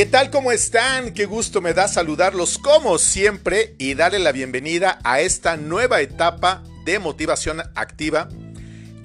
[0.00, 0.30] ¿Qué tal?
[0.30, 1.12] ¿Cómo están?
[1.12, 6.64] Qué gusto me da saludarlos como siempre y darle la bienvenida a esta nueva etapa
[6.86, 8.30] de motivación activa.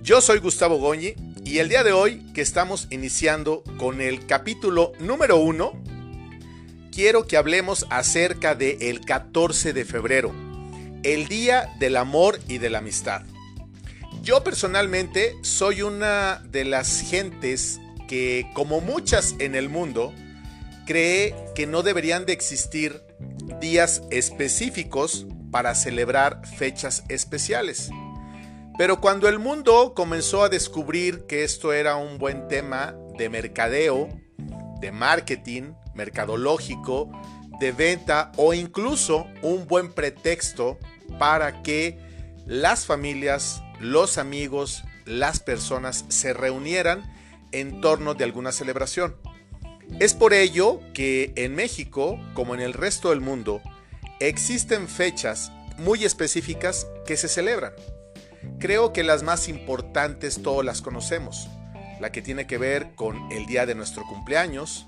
[0.03, 4.93] Yo soy Gustavo Goñi y el día de hoy que estamos iniciando con el capítulo
[5.01, 5.73] número uno,
[6.93, 10.33] quiero que hablemos acerca del el 14 de febrero,
[11.03, 13.23] el Día del Amor y de la Amistad.
[14.23, 20.13] Yo personalmente soy una de las gentes que, como muchas en el mundo,
[20.85, 23.01] cree que no deberían de existir
[23.59, 27.89] días específicos para celebrar fechas especiales.
[28.77, 34.09] Pero cuando el mundo comenzó a descubrir que esto era un buen tema de mercadeo,
[34.81, 37.09] de marketing, mercadológico,
[37.59, 40.77] de venta o incluso un buen pretexto
[41.17, 41.97] para que
[42.45, 47.03] las familias los amigos, las personas se reunieran
[47.51, 49.15] en torno de alguna celebración.
[49.99, 53.61] Es por ello que en México, como en el resto del mundo,
[54.19, 57.73] existen fechas muy específicas que se celebran.
[58.59, 61.47] Creo que las más importantes todas las conocemos.
[61.99, 64.87] La que tiene que ver con el día de nuestro cumpleaños,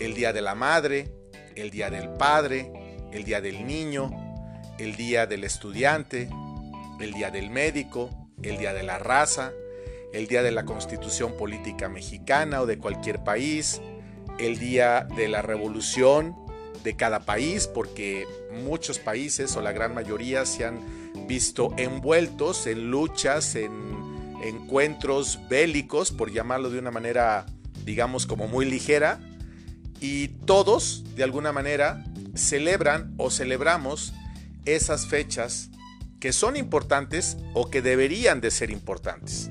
[0.00, 1.12] el día de la madre,
[1.54, 2.72] el día del padre,
[3.12, 4.10] el día del niño,
[4.78, 6.28] el día del estudiante,
[7.00, 8.10] el Día del Médico,
[8.42, 9.52] el Día de la Raza,
[10.12, 13.80] el Día de la Constitución Política Mexicana o de cualquier país,
[14.46, 16.36] el Día de la Revolución
[16.84, 18.26] de cada país, porque
[18.64, 20.80] muchos países o la gran mayoría se han
[21.26, 23.72] visto envueltos en luchas, en
[24.42, 27.46] encuentros bélicos, por llamarlo de una manera,
[27.84, 29.20] digamos, como muy ligera,
[30.00, 32.04] y todos, de alguna manera,
[32.34, 34.12] celebran o celebramos
[34.64, 35.70] esas fechas
[36.18, 39.50] que son importantes o que deberían de ser importantes.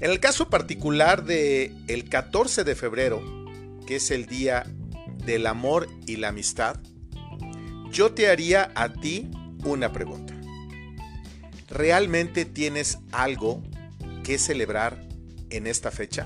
[0.00, 3.39] En el caso particular de el 14 de febrero,
[3.90, 4.72] que es el día
[5.24, 6.76] del amor y la amistad,
[7.90, 9.28] yo te haría a ti
[9.64, 10.32] una pregunta.
[11.68, 13.64] ¿Realmente tienes algo
[14.22, 15.08] que celebrar
[15.50, 16.24] en esta fecha?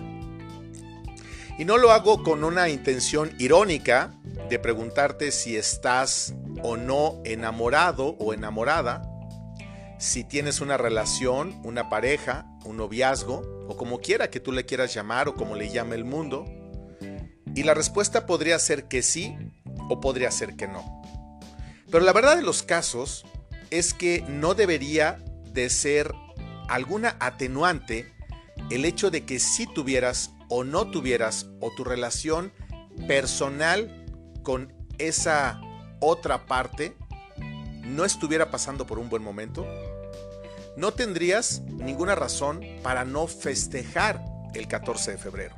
[1.59, 4.13] Y no lo hago con una intención irónica
[4.51, 9.11] de preguntarte si estás o no enamorado o enamorada,
[9.99, 14.93] si tienes una relación, una pareja, un noviazgo, o como quiera que tú le quieras
[14.93, 16.45] llamar o como le llame el mundo.
[17.55, 19.37] Y la respuesta podría ser que sí
[19.89, 21.03] o podría ser que no.
[21.91, 23.25] Pero la verdad de los casos
[23.71, 25.23] es que no debería
[25.53, 26.13] de ser
[26.69, 28.13] alguna atenuante
[28.71, 32.53] el hecho de que si tuvieras o no tuvieras o tu relación
[33.07, 34.07] personal
[34.43, 35.61] con esa
[36.01, 36.97] otra parte
[37.83, 39.67] no estuviera pasando por un buen momento
[40.77, 45.55] no tendrías ninguna razón para no festejar el 14 de febrero.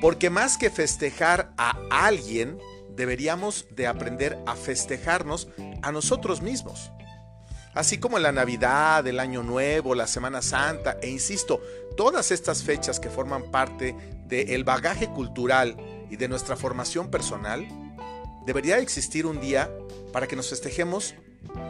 [0.00, 2.58] Porque más que festejar a alguien,
[2.90, 5.48] deberíamos de aprender a festejarnos
[5.82, 6.90] a nosotros mismos.
[7.74, 11.62] Así como la Navidad, el Año Nuevo, la Semana Santa, e insisto,
[11.96, 13.94] todas estas fechas que forman parte
[14.26, 15.76] del bagaje cultural
[16.10, 17.68] y de nuestra formación personal,
[18.46, 19.70] debería existir un día
[20.12, 21.14] para que nos festejemos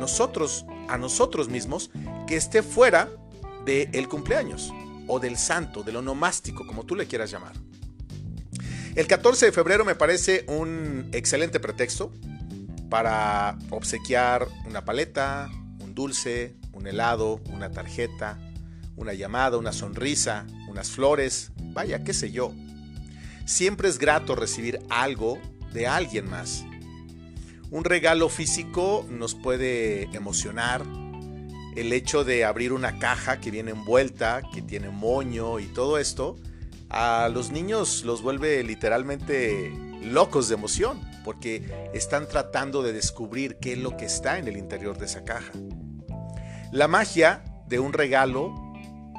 [0.01, 1.91] nosotros a nosotros mismos
[2.27, 3.09] que esté fuera
[3.67, 4.73] del cumpleaños
[5.09, 7.53] o del santo, de lo nomástico, como tú le quieras llamar.
[8.99, 12.11] El 14 de febrero me parece un excelente pretexto
[12.91, 15.49] para obsequiar una paleta,
[15.79, 18.41] un dulce, un helado, una tarjeta,
[18.97, 22.53] una llamada, una sonrisa, unas flores, vaya, qué sé yo.
[23.47, 25.39] Siempre es grato recibir algo
[25.73, 26.65] de alguien más.
[27.71, 30.83] Un regalo físico nos puede emocionar.
[31.77, 36.35] El hecho de abrir una caja que viene envuelta, que tiene moño y todo esto,
[36.91, 39.73] a los niños los vuelve literalmente
[40.03, 44.57] locos de emoción, porque están tratando de descubrir qué es lo que está en el
[44.57, 45.53] interior de esa caja.
[46.73, 48.55] La magia de un regalo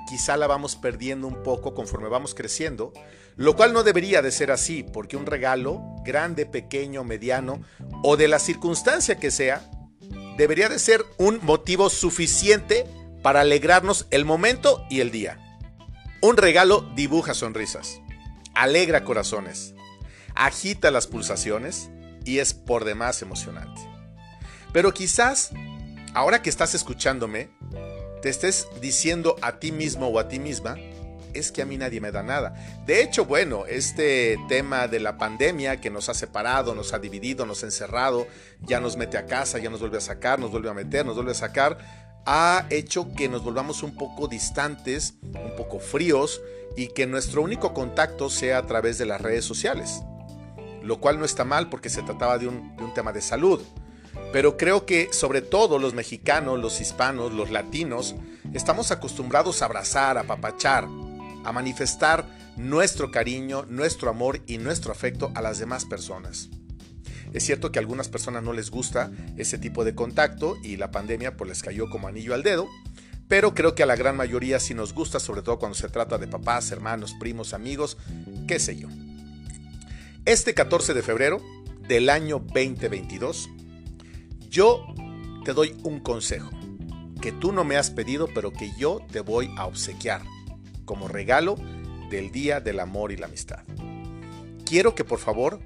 [0.07, 2.94] quizá la vamos perdiendo un poco conforme vamos creciendo,
[3.36, 7.62] lo cual no debería de ser así, porque un regalo, grande, pequeño, mediano,
[8.04, 9.69] o de la circunstancia que sea,
[10.36, 12.86] debería de ser un motivo suficiente
[13.22, 15.49] para alegrarnos el momento y el día.
[16.21, 18.01] Un regalo dibuja sonrisas,
[18.54, 19.74] alegra corazones,
[20.36, 21.89] agita las pulsaciones
[22.25, 23.80] y es por demás emocionante.
[24.74, 25.51] Pero quizás,
[26.13, 27.51] ahora que estás escuchándome,
[28.21, 30.75] te estés diciendo a ti mismo o a ti misma,
[31.33, 32.54] es que a mí nadie me da nada.
[32.86, 37.45] De hecho, bueno, este tema de la pandemia que nos ha separado, nos ha dividido,
[37.45, 38.27] nos ha encerrado,
[38.60, 41.15] ya nos mete a casa, ya nos vuelve a sacar, nos vuelve a meter, nos
[41.15, 46.39] vuelve a sacar, ha hecho que nos volvamos un poco distantes, un poco fríos
[46.77, 50.03] y que nuestro único contacto sea a través de las redes sociales.
[50.83, 53.61] lo cual no está mal porque se trataba de un, tema de salud.
[54.31, 58.15] Pero creo que sobre todo los mexicanos, los hispanos, los latinos,
[58.53, 60.85] estamos acostumbrados a abrazar, a papachar,
[61.43, 66.49] a manifestar nuestro cariño, nuestro amor y nuestro afecto a las demás personas.
[67.33, 70.91] Es cierto que a algunas personas no les gusta ese tipo de contacto y la
[70.91, 72.67] pandemia pues les cayó como anillo al dedo,
[73.27, 76.17] pero creo que a la gran mayoría sí nos gusta, sobre todo cuando se trata
[76.17, 77.97] de papás, hermanos, primos, amigos,
[78.47, 78.87] qué sé yo.
[80.25, 81.41] Este 14 de febrero
[81.87, 83.49] del año 2022,
[84.49, 84.83] yo
[85.45, 86.49] te doy un consejo
[87.21, 90.23] que tú no me has pedido, pero que yo te voy a obsequiar
[90.85, 91.55] como regalo
[92.09, 93.63] del Día del Amor y la Amistad.
[94.65, 95.59] Quiero que por favor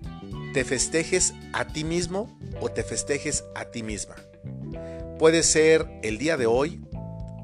[0.53, 2.29] te festejes a ti mismo
[2.61, 4.15] o te festejes a ti misma.
[5.17, 6.79] Puede ser el día de hoy,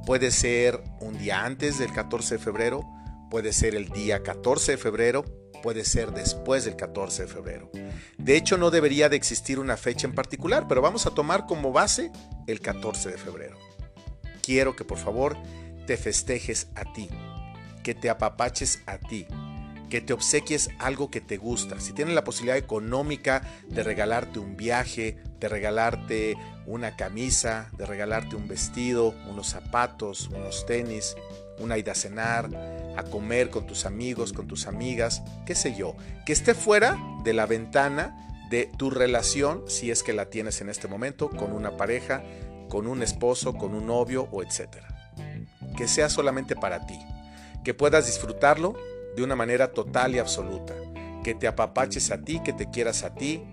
[0.06, 2.88] puede ser un día antes del 14 de febrero,
[3.32, 5.26] puede ser el día 14 de febrero,
[5.64, 7.72] puede ser después del 14 de febrero.
[8.18, 11.72] De hecho, no debería de existir una fecha en particular, pero vamos a tomar como
[11.72, 12.12] base
[12.48, 13.58] el 14 de febrero.
[14.42, 15.36] Quiero que por favor
[15.88, 17.10] te festejes a ti,
[17.84, 19.26] que te apapaches a ti,
[19.90, 21.80] que te obsequies algo que te gusta.
[21.80, 28.36] Si tienes la posibilidad económica de regalarte un viaje, de regalarte una camisa, de regalarte
[28.36, 31.16] un vestido, unos zapatos, unos tenis,
[31.60, 32.50] una ida a cenar,
[32.96, 35.96] a comer con tus amigos, con tus amigas, qué sé yo,
[36.26, 38.16] que esté fuera de la ventana
[38.50, 42.24] de tu relación, si es que la tienes en este momento, con una pareja,
[42.68, 44.88] con un esposo, con un novio o etcétera.
[45.76, 47.00] Que sea solamente para ti,
[47.64, 48.76] que puedas disfrutarlo
[49.16, 50.74] de una manera total y absoluta,
[51.24, 53.44] que te apapaches a ti, que te quieras a ti,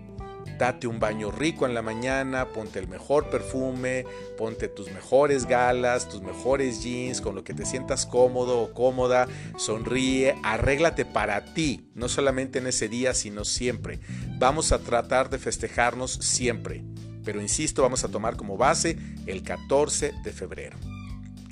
[0.57, 4.05] date un baño rico en la mañana, ponte el mejor perfume,
[4.37, 9.27] ponte tus mejores galas, tus mejores jeans, con lo que te sientas cómodo o cómoda,
[9.57, 13.99] sonríe, arréglate para ti, no solamente en ese día, sino siempre.
[14.37, 16.83] Vamos a tratar de festejarnos siempre,
[17.23, 20.77] pero insisto, vamos a tomar como base el 14 de febrero.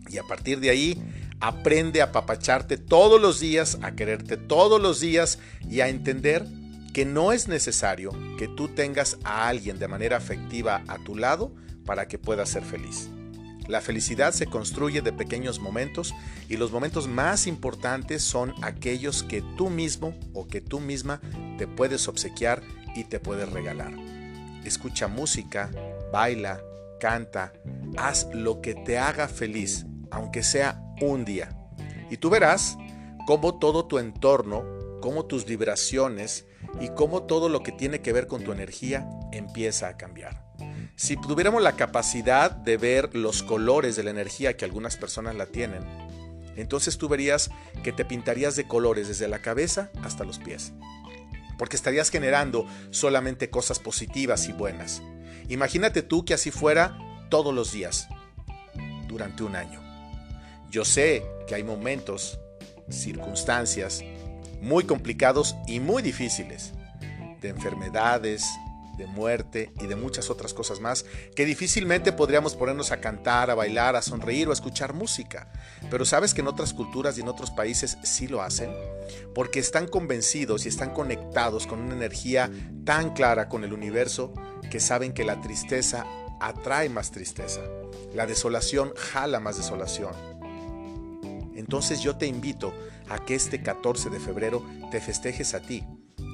[0.10, 1.01] Y a partir de ahí,
[1.40, 5.40] aprende a papacharte todos los días, a quererte todos los días
[5.70, 6.46] y a entender
[6.94, 11.54] que no es necesario que tú tengas a alguien de manera afectiva a tu lado
[11.86, 13.10] para que puedas ser feliz.
[13.68, 16.14] La felicidad se construye de pequeños momentos
[16.48, 21.20] y los momentos más importantes son aquellos que tú mismo o que tú misma
[21.58, 22.62] te puedes obsequiar
[22.96, 23.94] y te puedes regalar.
[24.64, 25.72] Escucha música,
[26.14, 26.62] baila,
[27.00, 27.54] canta,
[27.98, 31.50] haz lo que te haga feliz, aunque sea un día.
[32.09, 32.77] Y tú verás
[33.25, 34.63] cómo todo tu entorno,
[35.01, 36.45] cómo tus vibraciones,
[36.80, 40.44] y cómo todo lo que tiene que ver con tu energía empieza a cambiar.
[40.95, 45.45] Si tuviéramos la capacidad de ver los colores de la energía que algunas personas la
[45.45, 45.83] tienen,
[46.56, 47.50] entonces tú verías
[47.83, 50.74] que te pintarías de colores desde la cabeza hasta los pies.
[51.57, 55.01] Porque estarías generando solamente cosas positivas y buenas.
[55.50, 56.98] Imagínate tú que así fuera
[57.30, 58.07] todos los días,
[59.07, 59.85] durante un año.
[60.75, 62.38] Yo sé que hay momentos,
[62.89, 64.04] circunstancias,
[64.60, 66.74] muy complicados y muy difíciles,
[67.39, 68.44] de enfermedades,
[68.98, 73.56] de muerte y de muchas otras cosas más, que difícilmente podríamos ponernos a cantar, a
[73.56, 75.50] bailar, a sonreír o a escuchar música.
[75.89, 78.69] Pero sabes que en otras culturas y en otros países sí lo hacen,
[79.33, 82.51] porque están convencidos y están conectados con una energía
[82.84, 84.34] tan clara con el universo
[84.70, 86.05] que saben que la tristeza
[86.41, 87.62] atrae más tristeza,
[88.13, 90.35] la desolación jala más desolación.
[91.65, 92.75] Entonces yo te invito
[93.10, 95.84] a que este 14 de febrero te festejes a ti.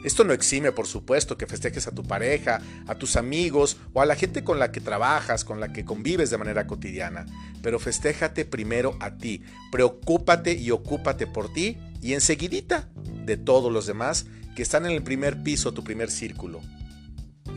[0.03, 4.05] Esto no exime, por supuesto, que festejes a tu pareja, a tus amigos o a
[4.05, 7.25] la gente con la que trabajas, con la que convives de manera cotidiana,
[7.63, 12.89] pero festéjate primero a ti, preocúpate y ocúpate por ti y enseguidita
[13.25, 14.25] de todos los demás
[14.57, 16.59] que están en el primer piso, tu primer círculo.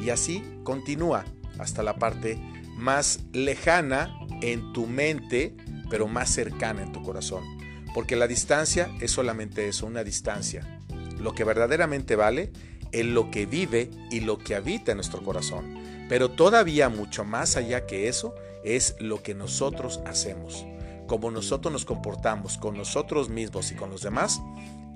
[0.00, 1.24] Y así continúa
[1.58, 2.38] hasta la parte
[2.76, 5.56] más lejana en tu mente,
[5.90, 7.63] pero más cercana en tu corazón.
[7.94, 10.80] Porque la distancia es solamente eso, una distancia.
[11.18, 12.52] Lo que verdaderamente vale
[12.92, 15.78] es lo que vive y lo que habita en nuestro corazón.
[16.08, 18.34] Pero todavía mucho más allá que eso
[18.64, 20.66] es lo que nosotros hacemos.
[21.06, 24.40] Como nosotros nos comportamos con nosotros mismos y con los demás,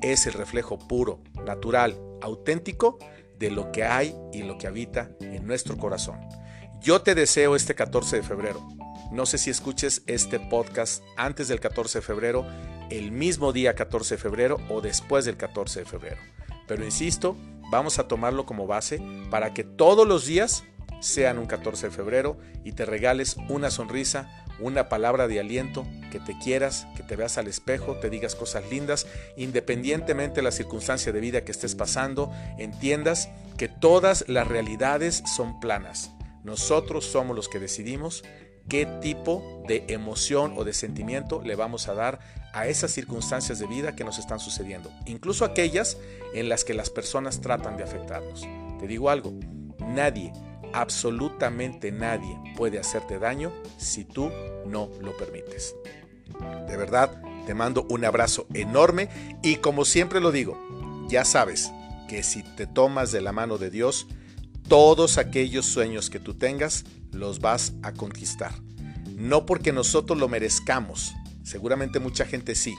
[0.02, 2.98] es el reflejo puro, natural, auténtico
[3.38, 6.18] de lo que hay y lo que habita en nuestro corazón.
[6.80, 8.66] Yo te deseo este 14 de febrero.
[9.12, 12.46] No sé si escuches este podcast antes del 14 de febrero
[12.90, 16.18] el mismo día 14 de febrero o después del 14 de febrero.
[16.66, 17.36] Pero insisto,
[17.70, 20.64] vamos a tomarlo como base para que todos los días
[21.00, 26.18] sean un 14 de febrero y te regales una sonrisa, una palabra de aliento, que
[26.18, 31.12] te quieras, que te veas al espejo, te digas cosas lindas, independientemente de la circunstancia
[31.12, 36.12] de vida que estés pasando, entiendas que todas las realidades son planas.
[36.42, 38.24] Nosotros somos los que decidimos
[38.68, 42.20] qué tipo de emoción o de sentimiento le vamos a dar
[42.52, 45.98] a esas circunstancias de vida que nos están sucediendo, incluso aquellas
[46.34, 48.46] en las que las personas tratan de afectarnos.
[48.78, 49.32] Te digo algo,
[49.80, 50.32] nadie,
[50.72, 54.30] absolutamente nadie puede hacerte daño si tú
[54.66, 55.74] no lo permites.
[56.66, 59.08] De verdad, te mando un abrazo enorme
[59.42, 60.58] y como siempre lo digo,
[61.08, 61.72] ya sabes
[62.08, 64.06] que si te tomas de la mano de Dios,
[64.68, 68.52] todos aquellos sueños que tú tengas los vas a conquistar.
[69.16, 72.76] No porque nosotros lo merezcamos, seguramente mucha gente sí,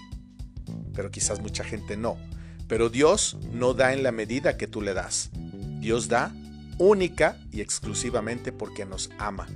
[0.94, 2.18] pero quizás mucha gente no.
[2.68, 5.32] Pero Dios no da en la medida que tú le das.
[5.80, 6.34] Dios da
[6.78, 9.48] única y exclusivamente porque nos ama.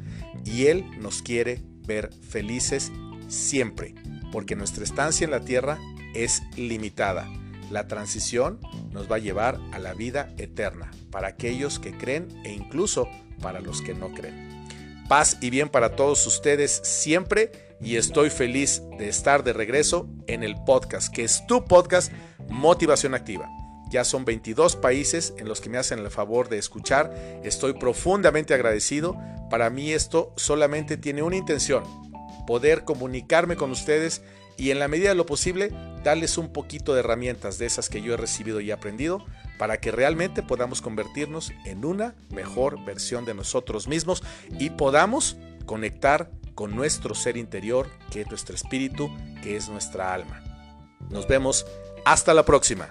[0.46, 2.92] Y Él nos quiere ver felices
[3.28, 3.96] siempre,
[4.32, 5.80] porque nuestra estancia en la tierra
[6.14, 7.28] es limitada.
[7.72, 8.60] La transición
[8.92, 13.08] nos va a llevar a la vida eterna para aquellos que creen e incluso
[13.42, 14.63] para los que no creen.
[15.08, 20.44] Paz y bien para todos ustedes siempre y estoy feliz de estar de regreso en
[20.44, 22.12] el podcast, que es tu podcast
[22.50, 23.50] Motivación Activa.
[23.90, 27.14] Ya son 22 países en los que me hacen el favor de escuchar.
[27.44, 29.18] Estoy profundamente agradecido.
[29.50, 31.84] Para mí esto solamente tiene una intención,
[32.48, 34.24] poder comunicarme con ustedes
[34.58, 35.72] y en la medida de lo posible
[36.04, 39.26] darles un poquito de herramientas de esas que yo he recibido y aprendido
[39.58, 44.24] para que realmente podamos convertirnos en una mejor versión de nosotros mismos
[44.60, 49.10] y podamos conectar con nuestro ser interior, que es nuestro espíritu,
[49.42, 50.44] que es nuestra alma.
[51.10, 51.66] Nos vemos
[52.06, 52.90] hasta la próxima.